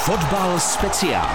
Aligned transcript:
Fotbal 0.00 0.60
speciál. 0.60 1.28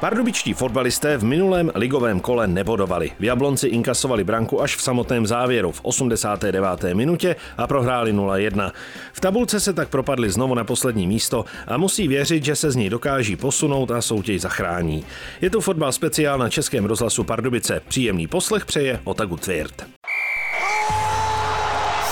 Pardubičtí 0.00 0.54
fotbalisté 0.54 1.16
v 1.16 1.24
minulém 1.24 1.70
ligovém 1.74 2.20
kole 2.20 2.46
nebodovali. 2.46 3.10
V 3.20 3.24
Jablonci 3.24 3.68
inkasovali 3.68 4.24
branku 4.24 4.62
až 4.62 4.76
v 4.76 4.82
samotném 4.82 5.26
závěru 5.26 5.72
v 5.72 5.80
89. 5.82 6.84
minutě 6.94 7.36
a 7.56 7.66
prohráli 7.66 8.14
0-1. 8.14 8.72
V 9.12 9.20
tabulce 9.20 9.60
se 9.60 9.72
tak 9.72 9.88
propadli 9.88 10.30
znovu 10.30 10.54
na 10.54 10.64
poslední 10.64 11.06
místo 11.06 11.44
a 11.66 11.76
musí 11.76 12.08
věřit, 12.08 12.44
že 12.44 12.56
se 12.56 12.70
z 12.70 12.76
ní 12.76 12.90
dokáží 12.90 13.36
posunout 13.36 13.90
a 13.90 14.02
soutěž 14.02 14.40
zachrání. 14.40 15.04
Je 15.40 15.50
to 15.50 15.60
fotbal 15.60 15.92
speciál 15.92 16.38
na 16.38 16.48
Českém 16.48 16.84
rozhlasu 16.84 17.24
Pardubice. 17.24 17.80
Příjemný 17.88 18.26
poslech 18.26 18.66
přeje 18.66 19.00
Otagu 19.04 19.36
Tvirt. 19.36 19.86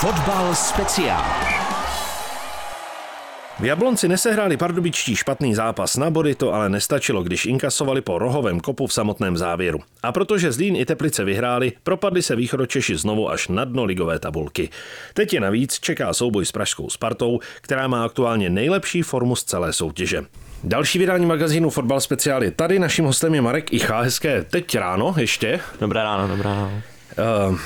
Fotbal 0.01 0.55
speciál. 0.55 1.52
V 3.63 3.65
Jablonci 3.65 4.09
nesehráli 4.09 4.57
pardubičtí 4.57 5.17
špatný 5.17 5.55
zápas 5.55 5.97
na 5.97 6.11
body, 6.11 6.35
to 6.35 6.55
ale 6.55 6.69
nestačilo, 6.69 7.23
když 7.23 7.47
inkasovali 7.47 8.01
po 8.01 8.19
rohovém 8.19 8.61
kopu 8.61 8.87
v 8.87 8.93
samotném 8.93 9.37
závěru. 9.37 9.79
A 10.03 10.13
protože 10.13 10.53
Zlín 10.53 10.77
i 10.77 10.85
Teplice 10.85 11.25
vyhráli, 11.25 11.73
propadli 11.83 12.23
se 12.23 12.37
východočeši 12.37 12.97
znovu 12.97 13.31
až 13.31 13.49
na 13.49 13.65
dno 13.65 13.85
ligové 13.85 14.19
tabulky. 14.19 14.69
Teď 15.15 15.35
je 15.35 15.41
navíc 15.41 15.81
čeká 15.81 16.13
souboj 16.13 16.47
s 16.47 16.53
pražskou 16.53 16.91
Spartou, 16.91 17.41
která 17.61 17.89
má 17.89 18.05
aktuálně 18.05 18.51
nejlepší 18.51 19.03
formu 19.03 19.37
z 19.37 19.45
celé 19.45 19.73
soutěže. 19.73 20.23
Další 20.65 20.99
vydání 20.99 21.27
magazínu 21.27 21.71
Fotbal 21.71 22.01
Speciál 22.01 22.45
je 22.45 22.51
tady. 22.51 22.79
Naším 22.79 23.05
hostem 23.05 23.35
je 23.35 23.41
Marek 23.43 23.73
Icha. 23.73 24.01
Hezké 24.01 24.45
teď 24.51 24.75
ráno 24.75 25.15
ještě. 25.17 25.61
Dobré 25.81 26.03
ráno, 26.03 26.29
dobré 26.29 26.51
ráno. 26.51 26.83
Uh, 27.51 27.59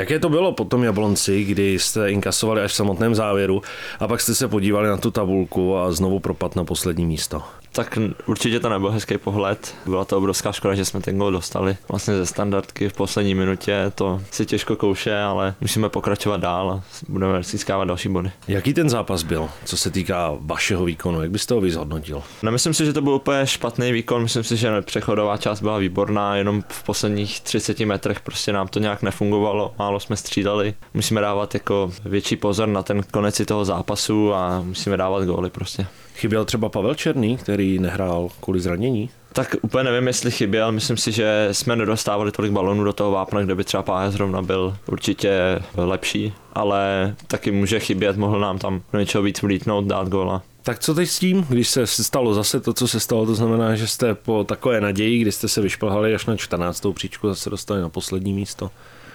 Jaké 0.00 0.18
to 0.18 0.28
bylo 0.28 0.52
po 0.52 0.64
tom 0.64 0.84
Jablonci, 0.84 1.44
kdy 1.44 1.78
jste 1.78 2.10
inkasovali 2.10 2.62
až 2.62 2.72
v 2.72 2.74
samotném 2.74 3.14
závěru 3.14 3.62
a 3.98 4.08
pak 4.08 4.20
jste 4.20 4.34
se 4.34 4.48
podívali 4.48 4.88
na 4.88 4.96
tu 4.96 5.10
tabulku 5.10 5.76
a 5.76 5.92
znovu 5.92 6.20
propad 6.20 6.56
na 6.56 6.64
poslední 6.64 7.06
místo? 7.06 7.42
Tak 7.72 7.98
určitě 8.26 8.60
to 8.60 8.68
nebyl 8.68 8.90
hezký 8.90 9.18
pohled. 9.18 9.74
Byla 9.86 10.04
to 10.04 10.18
obrovská 10.18 10.52
škoda, 10.52 10.74
že 10.74 10.84
jsme 10.84 11.00
ten 11.00 11.18
gol 11.18 11.30
dostali. 11.32 11.76
Vlastně 11.88 12.16
ze 12.16 12.26
standardky 12.26 12.88
v 12.88 12.92
poslední 12.92 13.34
minutě 13.34 13.92
to 13.94 14.22
si 14.30 14.46
těžko 14.46 14.76
kouše, 14.76 15.18
ale 15.18 15.54
musíme 15.60 15.88
pokračovat 15.88 16.40
dál 16.40 16.70
a 16.70 16.82
budeme 17.08 17.42
získávat 17.42 17.84
další 17.84 18.08
body. 18.08 18.30
Jaký 18.48 18.74
ten 18.74 18.90
zápas 18.90 19.22
byl, 19.22 19.48
co 19.64 19.76
se 19.76 19.90
týká 19.90 20.32
vašeho 20.40 20.84
výkonu? 20.84 21.22
Jak 21.22 21.30
byste 21.30 21.54
ho 21.54 21.60
vyzhodnotil? 21.60 22.22
Nemyslím 22.42 22.74
si, 22.74 22.86
že 22.86 22.92
to 22.92 23.02
byl 23.02 23.12
úplně 23.12 23.46
špatný 23.46 23.92
výkon. 23.92 24.22
Myslím 24.22 24.44
si, 24.44 24.56
že 24.56 24.82
přechodová 24.82 25.36
část 25.36 25.60
byla 25.60 25.78
výborná, 25.78 26.36
jenom 26.36 26.62
v 26.68 26.82
posledních 26.82 27.40
30 27.40 27.80
metrech 27.80 28.20
prostě 28.20 28.52
nám 28.52 28.68
to 28.68 28.78
nějak 28.78 29.02
nefungovalo. 29.02 29.74
Málo 29.78 30.00
jsme 30.00 30.16
střídali. 30.16 30.74
Musíme 30.94 31.20
dávat 31.20 31.54
jako 31.54 31.92
větší 32.04 32.36
pozor 32.36 32.68
na 32.68 32.82
ten 32.82 33.02
konec 33.10 33.40
toho 33.46 33.64
zápasu 33.64 34.34
a 34.34 34.62
musíme 34.62 34.96
dávat 34.96 35.24
góly 35.24 35.50
prostě. 35.50 35.86
Chyběl 36.14 36.44
třeba 36.44 36.68
Pavel 36.68 36.94
Černý, 36.94 37.36
který 37.36 37.59
nehrál 37.78 38.28
kvůli 38.40 38.60
zranění? 38.60 39.10
Tak 39.32 39.56
úplně 39.62 39.84
nevím, 39.84 40.06
jestli 40.06 40.30
chyběl. 40.30 40.72
Myslím 40.72 40.96
si, 40.96 41.12
že 41.12 41.48
jsme 41.52 41.76
nedostávali 41.76 42.32
tolik 42.32 42.52
balonů 42.52 42.84
do 42.84 42.92
toho 42.92 43.10
vápna, 43.10 43.42
kde 43.42 43.54
by 43.54 43.64
třeba 43.64 43.82
Pája 43.82 44.10
zrovna 44.10 44.42
byl 44.42 44.76
určitě 44.86 45.62
lepší, 45.76 46.32
ale 46.52 47.14
taky 47.26 47.50
může 47.50 47.80
chybět, 47.80 48.16
mohl 48.16 48.40
nám 48.40 48.58
tam 48.58 48.82
do 48.92 48.98
něčeho 48.98 49.22
víc 49.22 49.42
vlítnout, 49.42 49.84
dát 49.84 50.08
góla. 50.08 50.42
Tak 50.62 50.78
co 50.78 50.94
teď 50.94 51.08
s 51.08 51.18
tím, 51.18 51.46
když 51.48 51.68
se 51.68 51.86
stalo 51.86 52.34
zase 52.34 52.60
to, 52.60 52.72
co 52.72 52.88
se 52.88 53.00
stalo, 53.00 53.26
to 53.26 53.34
znamená, 53.34 53.74
že 53.74 53.86
jste 53.86 54.14
po 54.14 54.44
takové 54.44 54.80
naději, 54.80 55.18
kdy 55.18 55.32
jste 55.32 55.48
se 55.48 55.60
vyšplhali 55.60 56.14
až 56.14 56.26
na 56.26 56.36
14. 56.36 56.86
příčku, 56.94 57.28
zase 57.28 57.50
dostali 57.50 57.80
na 57.80 57.88
poslední 57.88 58.32
místo? 58.32 58.70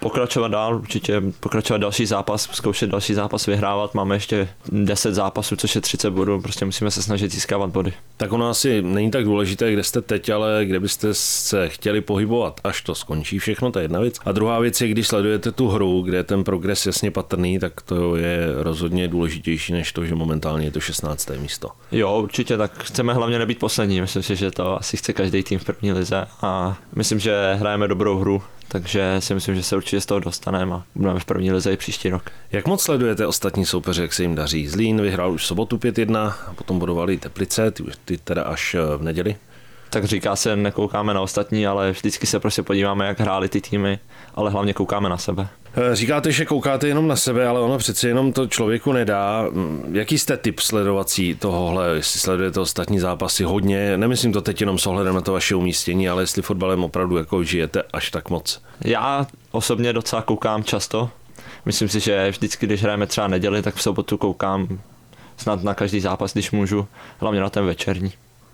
Pokračovat 0.05 0.47
dál, 0.47 0.75
určitě 0.75 1.21
pokračovat 1.39 1.77
další 1.77 2.05
zápas, 2.05 2.49
zkoušet 2.51 2.89
další 2.89 3.13
zápas 3.13 3.45
vyhrávat. 3.45 3.93
Máme 3.93 4.15
ještě 4.15 4.47
10 4.71 5.13
zápasů, 5.13 5.55
což 5.55 5.75
je 5.75 5.81
30 5.81 6.09
bodů, 6.09 6.41
prostě 6.41 6.65
musíme 6.65 6.91
se 6.91 7.01
snažit 7.01 7.31
získávat 7.31 7.69
body. 7.69 7.93
Tak 8.17 8.33
ono 8.33 8.49
asi 8.49 8.81
není 8.81 9.11
tak 9.11 9.23
důležité, 9.23 9.73
kde 9.73 9.83
jste 9.83 10.01
teď, 10.01 10.29
ale 10.29 10.65
kde 10.65 10.79
byste 10.79 11.13
se 11.13 11.69
chtěli 11.69 12.01
pohybovat, 12.01 12.61
až 12.63 12.81
to 12.81 12.95
skončí 12.95 13.39
všechno, 13.39 13.71
to 13.71 13.79
je 13.79 13.83
jedna 13.83 13.99
věc. 13.99 14.15
A 14.25 14.31
druhá 14.31 14.59
věc 14.59 14.81
je, 14.81 14.87
když 14.87 15.07
sledujete 15.07 15.51
tu 15.51 15.67
hru, 15.67 16.01
kde 16.01 16.17
je 16.17 16.23
ten 16.23 16.43
progres 16.43 16.85
jasně 16.85 17.11
patrný, 17.11 17.59
tak 17.59 17.81
to 17.81 18.15
je 18.15 18.39
rozhodně 18.55 19.07
důležitější 19.07 19.73
než 19.73 19.91
to, 19.91 20.05
že 20.05 20.15
momentálně 20.15 20.67
je 20.67 20.71
to 20.71 20.79
16. 20.79 21.29
místo. 21.37 21.69
Jo, 21.91 22.19
určitě, 22.23 22.57
tak 22.57 22.83
chceme 22.83 23.13
hlavně 23.13 23.39
nebýt 23.39 23.59
poslední. 23.59 24.01
Myslím 24.01 24.23
si, 24.23 24.35
že 24.35 24.51
to 24.51 24.79
asi 24.79 24.97
chce 24.97 25.13
každý 25.13 25.43
tým 25.43 25.59
v 25.59 25.65
první 25.65 25.91
lize 25.91 26.27
a 26.41 26.77
myslím, 26.95 27.19
že 27.19 27.53
hrajeme 27.59 27.87
dobrou 27.87 28.17
hru, 28.17 28.41
takže 28.67 29.15
si 29.19 29.33
myslím, 29.33 29.55
že 29.55 29.63
se 29.63 29.75
určitě 29.75 30.01
z 30.01 30.05
toho 30.05 30.19
dostaneme 30.19 30.75
a 30.75 30.83
budeme 30.95 31.19
v 31.19 31.25
první 31.25 31.51
lize 31.51 31.73
i 31.73 31.77
příští 31.77 32.09
rok. 32.09 32.31
Jak 32.51 32.67
moc 32.67 32.83
sledujete 32.83 33.27
ostatní 33.27 33.65
soupeře, 33.65 34.01
jak 34.01 34.13
se 34.13 34.23
jim 34.23 34.35
daří? 34.35 34.67
Zlín 34.67 35.01
vyhrál 35.01 35.31
už 35.31 35.45
sobotu 35.45 35.77
5-1 35.77 36.33
a 36.47 36.53
potom 36.53 36.79
budovali 36.79 37.17
Teplice, 37.17 37.71
ty, 37.71 37.83
ty 38.05 38.17
teda 38.17 38.43
až 38.43 38.75
eh, 38.75 38.97
v 38.97 39.03
neděli? 39.03 39.35
tak 39.95 40.05
říká 40.05 40.35
se, 40.35 40.55
nekoukáme 40.55 41.13
na 41.13 41.21
ostatní, 41.21 41.67
ale 41.67 41.91
vždycky 41.91 42.27
se 42.27 42.39
prostě 42.39 42.63
podíváme, 42.63 43.07
jak 43.07 43.19
hráli 43.19 43.49
ty 43.49 43.61
týmy, 43.61 43.99
ale 44.35 44.51
hlavně 44.51 44.73
koukáme 44.73 45.09
na 45.09 45.17
sebe. 45.17 45.47
Eh, 45.77 45.95
říkáte, 45.95 46.31
že 46.31 46.45
koukáte 46.45 46.87
jenom 46.87 47.07
na 47.07 47.15
sebe, 47.15 47.47
ale 47.47 47.59
ono 47.59 47.77
přeci 47.77 48.07
jenom 48.07 48.33
to 48.33 48.47
člověku 48.47 48.91
nedá. 48.91 49.45
Jaký 49.91 50.17
jste 50.17 50.37
typ 50.37 50.59
sledovací 50.59 51.35
tohohle, 51.35 51.95
jestli 51.95 52.19
sledujete 52.19 52.59
ostatní 52.59 52.99
zápasy 52.99 53.43
hodně, 53.43 53.97
nemyslím 53.97 54.33
to 54.33 54.41
teď 54.41 54.61
jenom 54.61 54.77
s 54.77 54.87
ohledem 54.87 55.15
na 55.15 55.21
to 55.21 55.33
vaše 55.33 55.55
umístění, 55.55 56.09
ale 56.09 56.23
jestli 56.23 56.41
fotbalem 56.41 56.83
opravdu 56.83 57.17
jako 57.17 57.43
žijete 57.43 57.83
až 57.93 58.11
tak 58.11 58.29
moc? 58.29 58.61
Já 58.85 59.27
osobně 59.51 59.93
docela 59.93 60.21
koukám 60.21 60.63
často. 60.63 61.09
Myslím 61.65 61.89
si, 61.89 61.99
že 61.99 62.29
vždycky, 62.29 62.65
když 62.65 62.81
hrajeme 62.81 63.07
třeba 63.07 63.27
neděli, 63.27 63.61
tak 63.61 63.75
v 63.75 63.81
sobotu 63.81 64.17
koukám 64.17 64.79
snad 65.37 65.63
na 65.63 65.73
každý 65.73 65.99
zápas, 65.99 66.33
když 66.33 66.51
můžu, 66.51 66.87
hlavně 67.19 67.39
na 67.39 67.49
ten 67.49 67.65
večerní. 67.65 68.13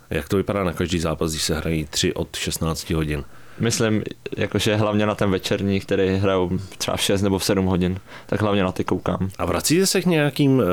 Jak 0.09 0.29
to 0.29 0.37
vypadá 0.37 0.63
na 0.63 0.73
každý 0.73 0.99
zápas, 0.99 1.31
když 1.31 1.43
se 1.43 1.55
hrají 1.55 1.85
3 1.85 2.13
od 2.13 2.35
16 2.35 2.89
hodin? 2.89 3.23
Myslím, 3.61 4.03
jakože 4.37 4.75
hlavně 4.75 5.05
na 5.05 5.15
ten 5.15 5.31
večerní, 5.31 5.79
který 5.79 6.17
hrajou 6.17 6.51
třeba 6.77 6.97
v 6.97 7.01
6 7.01 7.21
nebo 7.21 7.39
v 7.39 7.43
7 7.43 7.65
hodin, 7.65 7.99
tak 8.25 8.41
hlavně 8.41 8.63
na 8.63 8.71
ty 8.71 8.83
koukám. 8.83 9.29
A 9.37 9.45
vracíte 9.45 9.85
se 9.85 10.01
k 10.01 10.05
nějakým, 10.05 10.61
eh, 10.61 10.65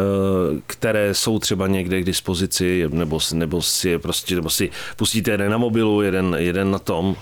které 0.66 1.14
jsou 1.14 1.38
třeba 1.38 1.66
někde 1.66 2.00
k 2.00 2.04
dispozici, 2.04 2.84
nebo, 2.88 3.18
nebo 3.32 3.62
si 3.62 3.98
prostě, 3.98 4.34
nebo 4.34 4.50
si 4.50 4.70
pustíte 4.96 5.30
jeden 5.30 5.50
na 5.50 5.58
mobilu, 5.58 6.02
jeden, 6.02 6.36
jeden 6.38 6.70
na 6.70 6.78
tom? 6.78 7.16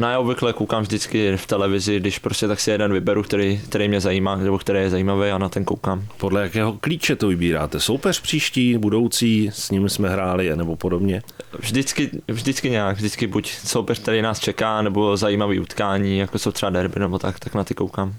No 0.00 0.10
já 0.10 0.18
obvykle 0.18 0.52
koukám 0.52 0.82
vždycky 0.82 1.36
v 1.36 1.46
televizi, 1.46 2.00
když 2.00 2.18
prostě 2.18 2.48
tak 2.48 2.60
si 2.60 2.70
jeden 2.70 2.92
vyberu, 2.92 3.22
který, 3.22 3.60
který 3.68 3.88
mě 3.88 4.00
zajímá, 4.00 4.36
nebo 4.36 4.58
který 4.58 4.78
je 4.78 4.90
zajímavý 4.90 5.30
a 5.30 5.38
na 5.38 5.48
ten 5.48 5.64
koukám. 5.64 6.04
Podle 6.16 6.42
jakého 6.42 6.72
klíče 6.72 7.16
to 7.16 7.28
vybíráte? 7.28 7.80
Soupeř 7.80 8.20
příští, 8.20 8.78
budoucí, 8.78 9.50
s 9.52 9.70
ním 9.70 9.88
jsme 9.88 10.08
hráli, 10.08 10.56
nebo 10.56 10.76
podobně? 10.76 11.22
Vždycky, 11.58 12.10
vždycky 12.28 12.70
nějak, 12.70 12.96
vždycky 12.96 13.26
buď 13.26 13.50
soupeř, 13.50 13.98
který 13.98 14.22
nás 14.22 14.40
čeká, 14.40 14.82
nebo 14.82 15.16
zajímavý 15.16 15.60
utkání, 15.60 16.18
jako 16.18 16.38
jsou 16.38 16.52
třeba 16.52 16.70
derby, 16.70 17.00
nebo 17.00 17.18
tak, 17.18 17.40
tak 17.40 17.54
na 17.54 17.64
ty 17.64 17.74
koukám. 17.74 18.14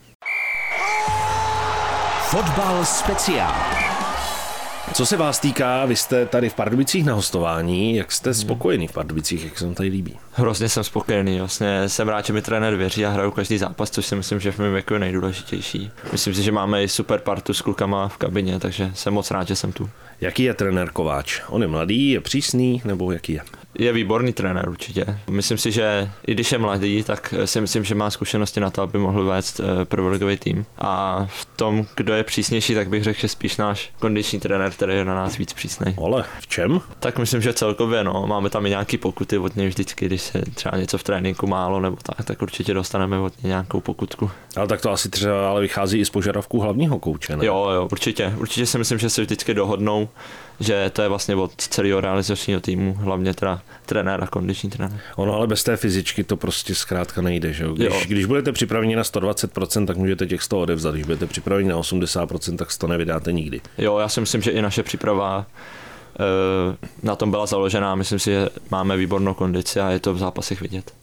Fotbal 2.29 2.85
speciál. 2.85 3.90
Co 4.93 5.05
se 5.05 5.17
vás 5.17 5.39
týká, 5.39 5.85
vy 5.85 5.95
jste 5.95 6.25
tady 6.25 6.49
v 6.49 6.53
Pardubicích 6.53 7.05
na 7.05 7.13
hostování, 7.13 7.95
jak 7.95 8.11
jste 8.11 8.33
spokojený 8.33 8.87
v 8.87 8.91
Pardubicích, 8.91 9.43
jak 9.43 9.57
se 9.57 9.65
vám 9.65 9.73
tady 9.73 9.89
líbí? 9.89 10.17
Hrozně 10.31 10.69
jsem 10.69 10.83
spokojený, 10.83 11.39
vlastně 11.39 11.89
jsem 11.89 12.09
rád, 12.09 12.25
že 12.25 12.33
mi 12.33 12.41
trenér 12.41 12.75
věří 12.75 13.05
a 13.05 13.09
hraju 13.09 13.31
každý 13.31 13.57
zápas, 13.57 13.91
což 13.91 14.05
si 14.05 14.15
myslím, 14.15 14.39
že 14.39 14.51
v 14.51 14.59
mém 14.59 14.73
věku 14.73 14.93
je 14.93 14.99
nejdůležitější. 14.99 15.91
Myslím 16.11 16.33
si, 16.33 16.43
že 16.43 16.51
máme 16.51 16.83
i 16.83 16.87
super 16.87 17.19
partu 17.19 17.53
s 17.53 17.61
klukama 17.61 18.07
v 18.07 18.17
kabině, 18.17 18.59
takže 18.59 18.91
jsem 18.93 19.13
moc 19.13 19.31
rád, 19.31 19.47
že 19.47 19.55
jsem 19.55 19.71
tu. 19.71 19.89
Jaký 20.21 20.43
je 20.43 20.53
trenér 20.53 20.89
Kováč? 20.89 21.41
On 21.47 21.61
je 21.61 21.67
mladý, 21.67 22.09
je 22.09 22.21
přísný, 22.21 22.81
nebo 22.85 23.11
jaký 23.11 23.33
je? 23.33 23.41
Je 23.79 23.93
výborný 23.93 24.33
trenér 24.33 24.69
určitě. 24.69 25.19
Myslím 25.29 25.57
si, 25.57 25.71
že 25.71 26.09
i 26.27 26.33
když 26.33 26.51
je 26.51 26.57
mladý, 26.57 27.03
tak 27.03 27.33
si 27.45 27.61
myslím, 27.61 27.83
že 27.83 27.95
má 27.95 28.09
zkušenosti 28.09 28.59
na 28.59 28.69
to, 28.69 28.81
aby 28.81 28.97
mohl 28.97 29.25
vést 29.25 29.59
eh, 29.59 29.85
prvoligový 29.85 30.37
tým. 30.37 30.65
A 30.77 31.25
v 31.29 31.45
tom, 31.45 31.85
kdo 31.95 32.13
je 32.13 32.23
přísnější, 32.23 32.75
tak 32.75 32.89
bych 32.89 33.03
řekl, 33.03 33.19
že 33.19 33.27
spíš 33.27 33.57
náš 33.57 33.89
kondiční 33.99 34.39
trenér, 34.39 34.73
který 34.81 34.97
je 34.97 35.05
na 35.05 35.15
nás 35.15 35.37
víc 35.37 35.53
přísný. 35.53 35.95
Ale 36.05 36.23
v 36.39 36.47
čem? 36.47 36.81
Tak 36.99 37.19
myslím, 37.19 37.41
že 37.41 37.53
celkově, 37.53 38.03
no, 38.03 38.23
máme 38.27 38.49
tam 38.49 38.65
i 38.65 38.69
nějaký 38.69 38.97
pokuty 38.97 39.37
od 39.37 39.55
něj 39.55 39.67
vždycky, 39.67 40.05
když 40.05 40.21
se 40.21 40.41
třeba 40.53 40.77
něco 40.77 40.97
v 40.97 41.03
tréninku 41.03 41.47
málo 41.47 41.79
nebo 41.79 41.97
tak, 42.03 42.25
tak 42.25 42.41
určitě 42.41 42.73
dostaneme 42.73 43.19
od 43.19 43.43
něj 43.43 43.49
nějakou 43.49 43.79
pokutku. 43.79 44.31
Ale 44.55 44.67
tak 44.67 44.81
to 44.81 44.91
asi 44.91 45.09
třeba 45.09 45.49
ale 45.49 45.61
vychází 45.61 45.99
i 45.99 46.05
z 46.05 46.09
požadavků 46.09 46.59
hlavního 46.59 46.99
kouče, 46.99 47.37
ne? 47.37 47.45
Jo, 47.45 47.69
jo, 47.75 47.87
určitě. 47.91 48.33
Určitě 48.37 48.65
si 48.65 48.77
myslím, 48.77 48.99
že 48.99 49.09
se 49.09 49.21
vždycky 49.21 49.53
dohodnou, 49.53 50.09
že 50.59 50.91
to 50.93 51.01
je 51.01 51.07
vlastně 51.07 51.35
od 51.35 51.51
celého 51.55 52.01
realizačního 52.01 52.59
týmu, 52.59 52.93
hlavně 52.93 53.33
teda 53.33 53.61
trenéra, 53.85 54.27
kondiční 54.27 54.69
trenér. 54.69 54.99
Ono 55.15 55.35
ale 55.35 55.47
bez 55.47 55.63
té 55.63 55.77
fyzičky 55.77 56.23
to 56.23 56.37
prostě 56.37 56.75
zkrátka 56.75 57.21
nejde. 57.21 57.53
Že? 57.53 57.65
Když, 57.73 57.87
jo. 57.87 58.01
když 58.07 58.25
budete 58.25 58.51
připraveni 58.51 58.95
na 58.95 59.03
120%, 59.03 59.85
tak 59.85 59.97
můžete 59.97 60.25
těch 60.25 60.41
100 60.41 60.59
odevzat. 60.59 60.93
Když 60.93 61.05
budete 61.05 61.25
připraveni 61.25 61.69
na 61.69 61.75
80%, 61.75 62.57
tak 62.57 62.71
100 62.71 62.87
nevydáte 62.87 63.31
nikdy. 63.31 63.61
Jo, 63.77 63.97
já 63.97 64.09
si 64.09 64.19
myslím, 64.19 64.41
že 64.41 64.51
i 64.51 64.61
naše 64.71 64.83
příprava 64.83 65.45
eh, 66.15 66.77
na 67.03 67.15
tom 67.15 67.31
byla 67.31 67.45
založená. 67.45 67.95
Myslím 67.95 68.19
si, 68.19 68.31
že 68.31 68.49
máme 68.69 68.97
výbornou 68.97 69.33
kondici 69.33 69.79
a 69.79 69.89
je 69.89 69.99
to 69.99 70.13
v 70.13 70.17
zápasech 70.17 70.61
vidět. 70.61 70.93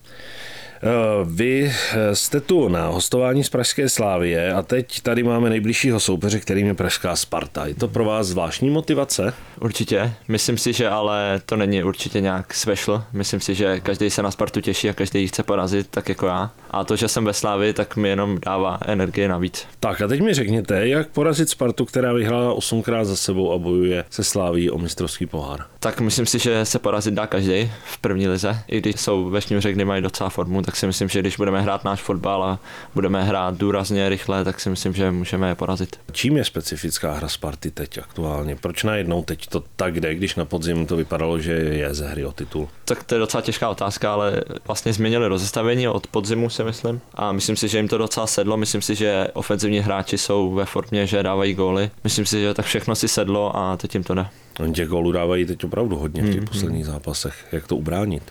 Vy 1.24 1.72
jste 2.12 2.40
tu 2.40 2.68
na 2.68 2.86
hostování 2.86 3.44
z 3.44 3.48
Pražské 3.48 3.88
Slávie 3.88 4.52
a 4.52 4.62
teď 4.62 5.00
tady 5.00 5.22
máme 5.22 5.50
nejbližšího 5.50 6.00
soupeře, 6.00 6.38
kterým 6.38 6.66
je 6.66 6.74
Pražská 6.74 7.16
Sparta. 7.16 7.66
Je 7.66 7.74
to 7.74 7.88
pro 7.88 8.04
vás 8.04 8.26
zvláštní 8.26 8.70
motivace? 8.70 9.34
Určitě. 9.60 10.12
Myslím 10.28 10.58
si, 10.58 10.72
že 10.72 10.88
ale 10.88 11.40
to 11.46 11.56
není 11.56 11.84
určitě 11.84 12.20
nějak 12.20 12.54
special. 12.54 13.04
Myslím 13.12 13.40
si, 13.40 13.54
že 13.54 13.80
každý 13.80 14.10
se 14.10 14.22
na 14.22 14.30
Spartu 14.30 14.60
těší 14.60 14.90
a 14.90 14.92
každý 14.92 15.20
ji 15.20 15.28
chce 15.28 15.42
porazit, 15.42 15.86
tak 15.90 16.08
jako 16.08 16.26
já. 16.26 16.50
A 16.70 16.84
to, 16.84 16.96
že 16.96 17.08
jsem 17.08 17.24
ve 17.24 17.32
Slávii, 17.32 17.72
tak 17.72 17.96
mi 17.96 18.08
jenom 18.08 18.38
dává 18.46 18.78
energie 18.86 19.28
navíc. 19.28 19.66
Tak 19.80 20.00
a 20.00 20.08
teď 20.08 20.20
mi 20.20 20.34
řekněte, 20.34 20.88
jak 20.88 21.08
porazit 21.08 21.48
Spartu, 21.48 21.84
která 21.84 22.12
vyhrála 22.12 22.52
osmkrát 22.52 23.04
za 23.04 23.16
sebou 23.16 23.52
a 23.52 23.58
bojuje 23.58 24.04
se 24.10 24.24
Sláví 24.24 24.70
o 24.70 24.78
mistrovský 24.78 25.26
pohár. 25.26 25.64
Tak 25.80 26.00
myslím 26.00 26.26
si, 26.26 26.38
že 26.38 26.64
se 26.64 26.78
porazit 26.78 27.14
dá 27.14 27.26
každý 27.26 27.70
v 27.84 27.98
první 27.98 28.28
lize. 28.28 28.58
I 28.68 28.80
když 28.80 29.00
jsou 29.00 29.30
ve 29.30 29.40
Šňůře, 29.40 29.72
kdy 29.72 29.84
mají 29.84 30.02
docela 30.02 30.30
formu, 30.30 30.60
tak 30.68 30.76
si 30.76 30.86
myslím, 30.86 31.08
že 31.08 31.20
když 31.20 31.36
budeme 31.36 31.60
hrát 31.60 31.84
náš 31.84 32.00
fotbal 32.02 32.44
a 32.44 32.58
budeme 32.94 33.24
hrát 33.24 33.56
důrazně, 33.56 34.08
rychle, 34.08 34.44
tak 34.44 34.60
si 34.60 34.70
myslím, 34.70 34.94
že 34.94 35.10
můžeme 35.10 35.48
je 35.48 35.54
porazit. 35.54 36.00
Čím 36.12 36.36
je 36.36 36.44
specifická 36.44 37.12
hra 37.12 37.28
Sparty 37.28 37.70
teď 37.70 37.98
aktuálně? 37.98 38.56
Proč 38.56 38.84
najednou 38.84 39.22
teď 39.22 39.46
to 39.46 39.64
tak 39.76 40.00
jde, 40.00 40.14
když 40.14 40.34
na 40.34 40.44
podzim 40.44 40.86
to 40.86 40.96
vypadalo, 40.96 41.38
že 41.38 41.52
je 41.52 41.94
ze 41.94 42.08
hry 42.08 42.24
o 42.24 42.32
titul? 42.32 42.68
Tak 42.84 43.04
to 43.04 43.14
je 43.14 43.18
docela 43.18 43.40
těžká 43.40 43.68
otázka, 43.68 44.12
ale 44.12 44.42
vlastně 44.66 44.92
změnili 44.92 45.28
rozestavení 45.28 45.88
od 45.88 46.06
podzimu, 46.06 46.50
si 46.50 46.64
myslím. 46.64 47.00
A 47.14 47.32
myslím 47.32 47.56
si, 47.56 47.68
že 47.68 47.78
jim 47.78 47.88
to 47.88 47.98
docela 47.98 48.26
sedlo. 48.26 48.56
Myslím 48.56 48.82
si, 48.82 48.94
že 48.94 49.28
ofenzivní 49.32 49.80
hráči 49.80 50.18
jsou 50.18 50.52
ve 50.54 50.64
formě, 50.64 51.06
že 51.06 51.22
dávají 51.22 51.54
góly. 51.54 51.90
Myslím 52.04 52.26
si, 52.26 52.40
že 52.40 52.54
tak 52.54 52.66
všechno 52.66 52.94
si 52.94 53.08
sedlo 53.08 53.56
a 53.56 53.76
teď 53.76 53.94
jim 53.94 54.04
to 54.04 54.14
jde. 54.14 54.26
Těch 54.74 54.88
gólů 54.88 55.12
dávají 55.12 55.46
teď 55.46 55.64
opravdu 55.64 55.96
hodně 55.96 56.22
v 56.22 56.32
těch 56.32 56.42
mm-hmm. 56.42 56.48
posledních 56.48 56.86
zápasech. 56.86 57.46
Jak 57.52 57.66
to 57.66 57.76
ubránit? 57.76 58.22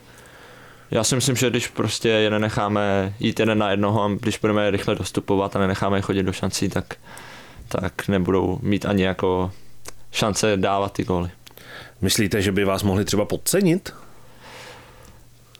Já 0.91 1.03
si 1.03 1.15
myslím, 1.15 1.35
že 1.35 1.49
když 1.49 1.67
prostě 1.67 2.09
je 2.09 2.29
nenecháme 2.29 3.13
jít 3.19 3.39
jeden 3.39 3.57
na 3.57 3.71
jednoho 3.71 4.03
a 4.03 4.09
když 4.19 4.37
budeme 4.37 4.71
rychle 4.71 4.95
dostupovat 4.95 5.55
a 5.55 5.59
nenecháme 5.59 5.97
je 5.97 6.01
chodit 6.01 6.23
do 6.23 6.33
šancí, 6.33 6.69
tak, 6.69 6.95
tak 7.67 8.07
nebudou 8.07 8.59
mít 8.61 8.85
ani 8.85 9.03
jako 9.03 9.51
šance 10.11 10.57
dávat 10.57 10.93
ty 10.93 11.03
góly. 11.03 11.29
Myslíte, 12.01 12.41
že 12.41 12.51
by 12.51 12.65
vás 12.65 12.83
mohli 12.83 13.05
třeba 13.05 13.25
podcenit? 13.25 13.93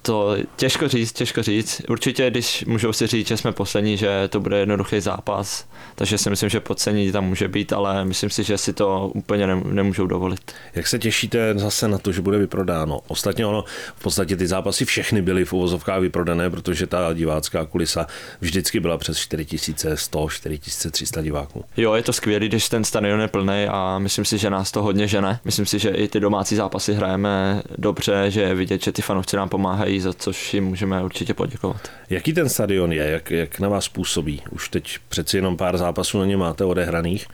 To 0.08 0.38
těžko 0.56 0.88
říct, 0.88 1.12
těžko 1.12 1.44
říct. 1.44 1.82
Určitě, 1.90 2.30
když 2.30 2.66
můžou 2.66 2.94
si 2.94 3.08
říct, 3.08 3.28
že 3.28 3.38
jsme 3.38 3.52
poslední, 3.52 3.98
že 3.98 4.28
to 4.28 4.40
bude 4.40 4.58
jednoduchý 4.58 5.00
zápas, 5.00 5.66
takže 5.96 6.18
si 6.18 6.30
myslím, 6.30 6.50
že 6.50 6.60
podcení 6.60 7.12
tam 7.12 7.26
může 7.26 7.48
být, 7.48 7.74
ale 7.74 8.06
myslím 8.06 8.30
si, 8.30 8.44
že 8.44 8.58
si 8.58 8.74
to 8.74 9.12
úplně 9.14 9.48
nemůžou 9.48 10.06
dovolit. 10.06 10.52
Jak 10.76 10.88
se 10.88 11.00
těšíte 11.00 11.54
zase 11.56 11.88
na 11.88 11.98
to, 11.98 12.12
že 12.12 12.22
bude 12.22 12.38
vyprodáno? 12.38 13.00
Ostatně 13.08 13.46
ono, 13.46 13.64
v 13.96 14.04
podstatě 14.04 14.38
ty 14.38 14.48
zápasy 14.48 14.86
všechny 14.86 15.22
byly 15.22 15.46
v 15.46 15.54
uvozovkách 15.54 16.02
vyprodané, 16.02 16.50
protože 16.50 16.88
ta 16.88 17.14
divácká 17.14 17.66
kulisa 17.66 18.08
vždycky 18.42 18.80
byla 18.80 18.98
přes 18.98 19.18
4100, 19.18 20.28
4300 20.30 21.22
diváků. 21.22 21.66
Jo, 21.78 21.94
je 21.94 22.04
to 22.04 22.14
skvělé, 22.14 22.46
když 22.46 22.70
ten 22.70 22.84
stadion 22.84 23.22
je 23.22 23.28
plný 23.28 23.68
a 23.70 24.00
myslím 24.00 24.26
si, 24.26 24.38
že 24.38 24.50
nás 24.50 24.72
to 24.72 24.84
hodně 24.84 25.08
žene. 25.08 25.40
Myslím 25.46 25.66
si, 25.66 25.80
že 25.80 25.90
i 25.90 26.08
ty 26.08 26.20
domácí 26.20 26.56
zápasy 26.56 26.94
hrajeme 26.94 27.62
dobře, 27.78 28.26
že 28.28 28.42
je 28.42 28.56
vidět, 28.56 28.84
že 28.84 28.92
ty 28.92 29.02
fanoušci 29.02 29.36
nám 29.36 29.50
pomáhají, 29.50 29.97
za 30.00 30.14
což 30.14 30.54
jim 30.54 30.66
můžeme 30.66 31.04
určitě 31.04 31.34
poděkovat. 31.34 31.92
Jaký 32.10 32.34
ten 32.34 32.50
stadion 32.50 32.92
je? 32.92 33.06
Jak, 33.06 33.32
jak 33.32 33.60
na 33.60 33.70
vás 33.70 33.88
působí? 33.88 34.42
Už 34.50 34.70
teď 34.70 34.98
přeci 35.10 35.38
jenom 35.38 35.58
pár 35.58 35.78
zápasů 35.78 36.20
na 36.20 36.26
ně 36.26 36.38
máte 36.38 36.66
odehraných. 36.66 37.28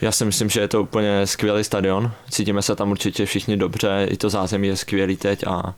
Já 0.00 0.12
si 0.12 0.24
myslím, 0.24 0.50
že 0.50 0.60
je 0.60 0.68
to 0.68 0.82
úplně 0.82 1.26
skvělý 1.26 1.64
stadion. 1.64 2.12
Cítíme 2.30 2.62
se 2.62 2.76
tam 2.76 2.90
určitě 2.90 3.26
všichni 3.26 3.56
dobře, 3.56 4.06
i 4.10 4.16
to 4.16 4.30
zázemí 4.30 4.68
je 4.68 4.76
skvělý 4.76 5.16
teď 5.16 5.46
a 5.46 5.74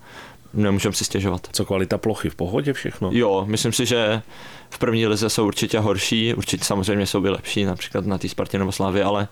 nemůžeme 0.55 0.95
si 0.95 1.05
stěžovat. 1.05 1.49
Co 1.53 1.65
kvalita 1.65 1.99
plochy? 1.99 2.31
V 2.31 2.35
pohodě 2.35 2.73
všechno? 2.73 3.11
Jo, 3.13 3.45
myslím 3.49 3.73
si, 3.73 3.87
že 3.87 4.23
v 4.71 4.79
první 4.79 5.07
lize 5.07 5.31
jsou 5.31 5.47
určitě 5.47 5.79
horší, 5.79 6.35
určitě 6.35 6.65
samozřejmě 6.65 7.07
jsou 7.07 7.21
by 7.21 7.31
lepší, 7.31 7.65
například 7.65 8.07
na 8.07 8.19
té 8.19 8.29
Spartě 8.29 8.59
nebo 8.59 8.73
Slavě, 8.73 9.05
ale 9.05 9.29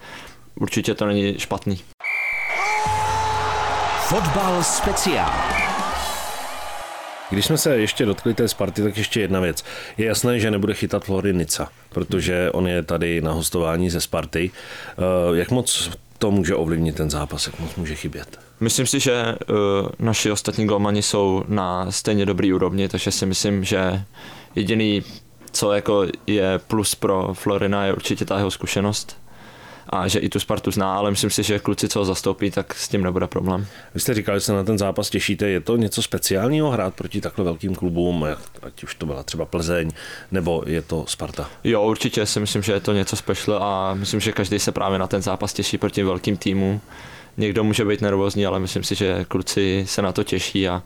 určitě 0.61 0.95
to 0.95 1.07
není 1.07 1.39
špatný. 1.39 1.81
Fotbal 4.09 4.63
speciál. 4.63 5.66
Když 7.31 7.47
jsme 7.47 7.59
se 7.59 7.77
ještě 7.77 8.07
dotkli 8.07 8.35
té 8.35 8.49
Sparty, 8.49 8.83
tak 8.83 8.97
ještě 8.97 9.21
jedna 9.21 9.41
věc. 9.41 9.65
Je 9.97 10.07
jasné, 10.07 10.41
že 10.41 10.51
nebude 10.51 10.75
chytat 10.75 11.05
Florinica, 11.05 11.69
protože 11.89 12.51
on 12.51 12.69
je 12.69 12.83
tady 12.83 13.21
na 13.21 13.33
hostování 13.33 13.91
ze 13.91 14.01
Sparty. 14.01 14.51
Eh, 14.99 15.37
jak 15.37 15.51
moc 15.51 15.91
to 16.19 16.31
může 16.31 16.55
ovlivnit 16.55 16.97
ten 16.97 17.11
zápas, 17.11 17.47
jak 17.47 17.61
moc 17.61 17.75
může 17.77 17.95
chybět? 17.95 18.39
Myslím 18.61 18.87
si, 18.87 19.01
že 19.01 19.25
uh, 19.51 19.57
naši 19.99 20.31
ostatní 20.31 20.67
golmani 20.67 21.03
jsou 21.03 21.45
na 21.49 21.93
stejně 21.93 22.27
dobrý 22.27 22.53
úrovni, 22.53 22.89
takže 22.89 23.11
si 23.11 23.27
myslím, 23.27 23.65
že 23.65 24.03
jediný, 24.55 25.03
co 25.53 25.73
jako 25.73 26.07
je 26.27 26.61
plus 26.67 26.95
pro 26.95 27.35
Florina, 27.35 27.85
je 27.85 27.93
určitě 27.93 28.25
ta 28.25 28.37
jeho 28.37 28.51
zkušenost 28.51 29.17
a 29.89 30.09
že 30.09 30.19
i 30.19 30.29
tu 30.29 30.41
Spartu 30.41 30.71
zná, 30.71 30.97
ale 30.97 31.11
myslím 31.11 31.31
si, 31.31 31.43
že 31.43 31.59
kluci, 31.59 31.89
co 31.89 31.99
ho 31.99 32.05
zastoupí, 32.05 32.51
tak 32.51 32.75
s 32.75 32.89
tím 32.89 33.03
nebude 33.03 33.27
problém. 33.27 33.67
Vy 33.95 34.01
jste 34.01 34.15
říkali, 34.15 34.37
že 34.37 34.45
se 34.45 34.53
na 34.53 34.65
ten 34.65 34.79
zápas 34.79 35.11
těšíte. 35.11 35.49
Je 35.49 35.61
to 35.61 35.77
něco 35.77 36.03
speciálního 36.03 36.71
hrát 36.71 36.95
proti 36.95 37.21
takhle 37.21 37.45
velkým 37.45 37.75
klubům, 37.75 38.27
ať 38.63 38.85
už 38.85 38.95
to 38.95 39.07
byla 39.07 39.23
třeba 39.23 39.45
Plzeň, 39.45 39.91
nebo 40.31 40.63
je 40.67 40.83
to 40.83 41.05
Sparta? 41.09 41.51
Jo, 41.65 41.83
určitě 41.83 42.27
si 42.27 42.41
myslím, 42.41 42.63
že 42.63 42.73
je 42.73 42.81
to 42.81 42.93
něco 42.93 43.17
speciál 43.17 43.63
a 43.63 43.95
myslím, 43.95 44.21
že 44.21 44.33
každý 44.33 44.59
se 44.59 44.73
právě 44.73 44.99
na 44.99 45.07
ten 45.07 45.23
zápas 45.23 45.53
těší 45.53 45.79
proti 45.79 46.03
velkým 46.03 46.37
týmům. 46.37 46.81
Někdo 47.37 47.65
může 47.65 47.85
být 47.85 48.01
nervózní, 48.01 48.47
ale 48.47 48.61
myslím 48.61 48.85
si, 48.85 48.95
že 48.95 49.25
kluci 49.29 49.85
se 49.89 50.03
na 50.03 50.13
to 50.13 50.25
těší 50.25 50.69
a 50.69 50.83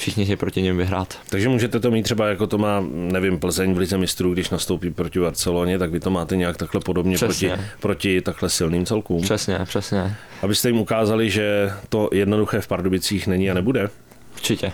všichni 0.00 0.26
je 0.28 0.36
proti 0.36 0.62
něm 0.62 0.76
vyhrát. 0.76 1.18
Takže 1.30 1.48
můžete 1.48 1.80
to 1.80 1.90
mít 1.90 2.02
třeba 2.02 2.28
jako 2.28 2.46
to 2.46 2.58
má, 2.58 2.84
nevím, 2.92 3.38
Plzeň 3.38 3.74
v 3.74 3.78
Lize 3.78 3.98
mistrů, 3.98 4.32
když 4.32 4.50
nastoupí 4.50 4.90
proti 4.90 5.20
Barceloně, 5.20 5.78
tak 5.78 5.90
vy 5.90 6.00
to 6.00 6.10
máte 6.10 6.36
nějak 6.36 6.56
takhle 6.56 6.80
podobně 6.80 7.18
proti, 7.18 7.52
proti 7.80 8.20
takhle 8.20 8.50
silným 8.50 8.86
celkům. 8.86 9.22
Přesně, 9.22 9.58
přesně. 9.64 10.16
Abyste 10.42 10.68
jim 10.68 10.78
ukázali, 10.78 11.30
že 11.30 11.72
to 11.88 12.08
jednoduché 12.12 12.60
v 12.60 12.68
Pardubicích 12.68 13.26
není 13.26 13.50
a 13.50 13.54
nebude. 13.54 13.90
Určitě. 14.34 14.72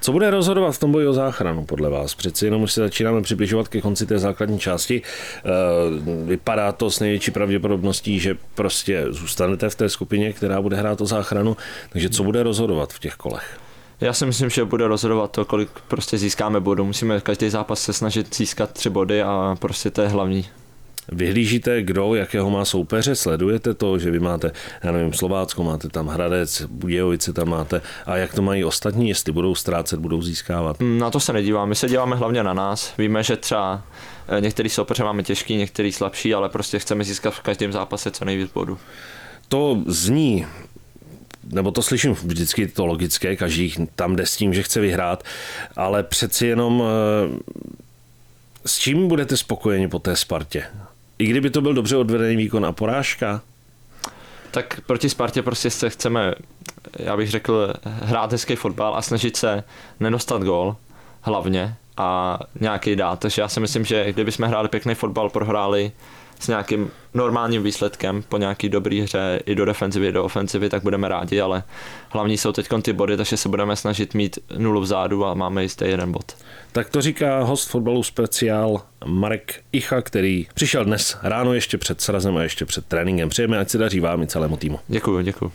Co 0.00 0.12
bude 0.12 0.30
rozhodovat 0.30 0.72
v 0.72 0.78
tom 0.78 0.92
boji 0.92 1.06
o 1.06 1.12
záchranu 1.12 1.64
podle 1.64 1.90
vás? 1.90 2.14
Přeci 2.14 2.44
jenom 2.44 2.62
už 2.62 2.72
se 2.72 2.80
začínáme 2.80 3.22
přibližovat 3.22 3.68
ke 3.68 3.80
konci 3.80 4.06
té 4.06 4.18
základní 4.18 4.58
části. 4.58 5.02
Eh, 5.02 5.50
vypadá 6.24 6.72
to 6.72 6.90
s 6.90 7.00
největší 7.00 7.30
pravděpodobností, 7.30 8.20
že 8.20 8.36
prostě 8.54 9.04
zůstanete 9.08 9.68
v 9.68 9.74
té 9.74 9.88
skupině, 9.88 10.32
která 10.32 10.62
bude 10.62 10.76
hrát 10.76 11.00
o 11.00 11.06
záchranu. 11.06 11.56
Takže 11.90 12.08
co 12.08 12.24
bude 12.24 12.42
rozhodovat 12.42 12.92
v 12.92 12.98
těch 12.98 13.14
kolech? 13.14 13.58
Já 14.00 14.12
si 14.12 14.26
myslím, 14.26 14.50
že 14.50 14.64
bude 14.64 14.88
rozhodovat 14.88 15.30
to, 15.30 15.44
kolik 15.44 15.68
prostě 15.88 16.18
získáme 16.18 16.60
bodů. 16.60 16.84
Musíme 16.84 17.20
každý 17.20 17.50
zápas 17.50 17.82
se 17.82 17.92
snažit 17.92 18.36
získat 18.36 18.72
tři 18.72 18.90
body 18.90 19.22
a 19.22 19.56
prostě 19.60 19.90
to 19.90 20.02
je 20.02 20.08
hlavní. 20.08 20.46
Vyhlížíte, 21.12 21.82
kdo, 21.82 22.14
jakého 22.14 22.50
má 22.50 22.64
soupeře, 22.64 23.14
sledujete 23.14 23.74
to, 23.74 23.98
že 23.98 24.10
vy 24.10 24.20
máte, 24.20 24.52
já 24.84 24.92
nevím, 24.92 25.12
Slovácko, 25.12 25.62
máte 25.62 25.88
tam 25.88 26.06
Hradec, 26.06 26.62
Budějovice 26.62 27.32
tam 27.32 27.48
máte, 27.48 27.80
a 28.06 28.16
jak 28.16 28.34
to 28.34 28.42
mají 28.42 28.64
ostatní, 28.64 29.08
jestli 29.08 29.32
budou 29.32 29.54
ztrácet, 29.54 30.00
budou 30.00 30.22
získávat? 30.22 30.80
Mm, 30.80 30.98
na 30.98 31.10
to 31.10 31.20
se 31.20 31.32
nedíváme, 31.32 31.68
my 31.68 31.74
se 31.74 31.88
díváme 31.88 32.16
hlavně 32.16 32.42
na 32.42 32.54
nás. 32.54 32.92
Víme, 32.98 33.22
že 33.22 33.36
třeba 33.36 33.82
eh, 34.28 34.40
některý 34.40 34.68
soupeře 34.68 35.04
máme 35.04 35.22
těžký, 35.22 35.56
některý 35.56 35.92
slabší, 35.92 36.34
ale 36.34 36.48
prostě 36.48 36.78
chceme 36.78 37.04
získat 37.04 37.30
v 37.30 37.40
každém 37.40 37.72
zápase 37.72 38.10
co 38.10 38.24
nejvíc 38.24 38.50
bodů. 38.52 38.78
To 39.48 39.82
zní 39.86 40.46
nebo 41.52 41.70
to 41.70 41.82
slyším 41.82 42.12
vždycky 42.12 42.66
to 42.66 42.86
logické, 42.86 43.36
každý 43.36 43.74
tam 43.94 44.16
jde 44.16 44.26
s 44.26 44.36
tím, 44.36 44.54
že 44.54 44.62
chce 44.62 44.80
vyhrát, 44.80 45.24
ale 45.76 46.02
přeci 46.02 46.46
jenom 46.46 46.82
eh, 46.82 47.38
s 48.66 48.78
čím 48.78 49.08
budete 49.08 49.36
spokojeni 49.36 49.88
po 49.88 49.98
té 49.98 50.16
Spartě? 50.16 50.64
I 51.18 51.26
kdyby 51.26 51.50
to 51.50 51.60
byl 51.60 51.74
dobře 51.74 51.96
odvedený 51.96 52.36
výkon 52.36 52.66
a 52.66 52.72
porážka? 52.72 53.40
Tak 54.50 54.80
proti 54.86 55.08
Spartě 55.08 55.42
prostě 55.42 55.70
se 55.70 55.90
chceme, 55.90 56.34
já 56.98 57.16
bych 57.16 57.30
řekl, 57.30 57.74
hrát 57.84 58.32
hezký 58.32 58.56
fotbal 58.56 58.96
a 58.96 59.02
snažit 59.02 59.36
se 59.36 59.64
nedostat 60.00 60.42
gól, 60.42 60.76
hlavně, 61.20 61.76
a 61.96 62.38
nějaký 62.60 62.96
dát. 62.96 63.20
Takže 63.20 63.42
já 63.42 63.48
si 63.48 63.60
myslím, 63.60 63.84
že 63.84 64.12
kdyby 64.12 64.32
jsme 64.32 64.48
hráli 64.48 64.68
pěkný 64.68 64.94
fotbal, 64.94 65.30
prohráli 65.30 65.92
s 66.40 66.48
nějakým 66.48 66.90
normálním 67.14 67.62
výsledkem 67.62 68.22
po 68.28 68.38
nějaký 68.38 68.68
dobrý 68.68 69.00
hře 69.00 69.40
i 69.46 69.54
do 69.54 69.64
defenzivy, 69.64 70.12
do 70.12 70.24
ofenzivy, 70.24 70.68
tak 70.68 70.82
budeme 70.82 71.08
rádi, 71.08 71.40
ale 71.40 71.62
hlavní 72.10 72.38
jsou 72.38 72.52
teď 72.52 72.68
ty 72.82 72.92
body, 72.92 73.16
takže 73.16 73.36
se 73.36 73.48
budeme 73.48 73.76
snažit 73.76 74.14
mít 74.14 74.38
nulu 74.56 74.80
vzadu 74.80 75.24
a 75.24 75.34
máme 75.34 75.62
jistý 75.62 75.84
jeden 75.84 76.12
bod. 76.12 76.36
Tak 76.72 76.90
to 76.90 77.02
říká 77.02 77.42
host 77.42 77.70
fotbalu 77.70 78.02
speciál 78.02 78.82
Marek 79.06 79.60
Icha, 79.72 80.02
který 80.02 80.46
přišel 80.54 80.84
dnes 80.84 81.16
ráno 81.22 81.54
ještě 81.54 81.78
před 81.78 82.00
srazem 82.00 82.36
a 82.36 82.42
ještě 82.42 82.64
před 82.64 82.86
tréninkem. 82.86 83.28
Přejeme, 83.28 83.58
ať 83.58 83.68
se 83.68 83.78
daří 83.78 84.00
vám 84.00 84.22
i 84.22 84.26
celému 84.26 84.56
týmu. 84.56 84.80
Děkuji, 84.88 85.22
děkuji. 85.22 85.52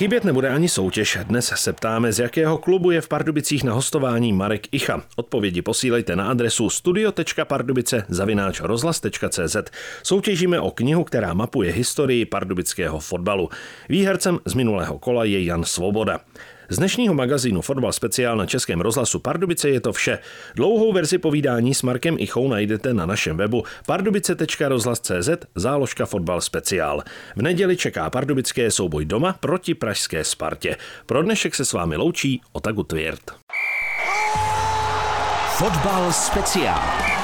Chybět 0.00 0.24
nebude 0.24 0.48
ani 0.48 0.68
soutěž. 0.68 1.18
Dnes 1.22 1.52
se 1.56 1.72
ptáme, 1.72 2.12
z 2.12 2.18
jakého 2.18 2.58
klubu 2.58 2.90
je 2.90 3.00
v 3.00 3.08
Pardubicích 3.08 3.64
na 3.64 3.72
hostování 3.72 4.32
Marek 4.32 4.66
Icha. 4.72 5.02
Odpovědi 5.16 5.62
posílejte 5.62 6.16
na 6.16 6.28
adresu 6.28 6.70
studio.pardubice 6.70 8.04
zavináč 8.08 8.60
rozhlas.cz. 8.60 9.56
Soutěžíme 10.02 10.60
o 10.60 10.70
knihu, 10.70 11.04
která 11.04 11.34
mapuje 11.34 11.72
historii 11.72 12.26
pardubického 12.26 13.00
fotbalu. 13.00 13.48
Výhercem 13.88 14.38
z 14.44 14.54
minulého 14.54 14.98
kola 14.98 15.24
je 15.24 15.44
Jan 15.44 15.64
Svoboda. 15.64 16.20
Z 16.72 16.78
dnešního 16.78 17.14
magazínu 17.14 17.60
Fotbal 17.60 17.92
speciál 17.92 18.36
na 18.36 18.46
Českém 18.46 18.80
rozhlasu 18.80 19.18
Pardubice 19.18 19.68
je 19.68 19.80
to 19.80 19.92
vše. 19.92 20.18
Dlouhou 20.54 20.92
verzi 20.92 21.18
povídání 21.18 21.74
s 21.74 21.82
Markem 21.82 22.16
Ichou 22.18 22.48
najdete 22.48 22.94
na 22.94 23.06
našem 23.06 23.36
webu 23.36 23.64
pardubice.rozhlas.cz 23.86 25.28
záložka 25.54 26.06
Fotbal 26.06 26.40
speciál. 26.40 27.02
V 27.36 27.42
neděli 27.42 27.76
čeká 27.76 28.10
pardubické 28.10 28.70
souboj 28.70 29.04
doma 29.04 29.32
proti 29.32 29.74
pražské 29.74 30.24
Spartě. 30.24 30.76
Pro 31.06 31.22
dnešek 31.22 31.54
se 31.54 31.64
s 31.64 31.72
vámi 31.72 31.96
loučí 31.96 32.40
Otagu 32.52 32.82
Tvěrt. 32.82 33.30
Fotbal 35.58 36.12
speciál. 36.12 37.19